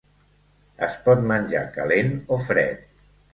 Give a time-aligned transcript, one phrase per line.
[0.87, 2.83] Es pot menjar calent o fred.